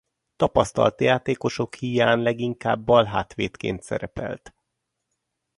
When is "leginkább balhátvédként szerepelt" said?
2.21-4.55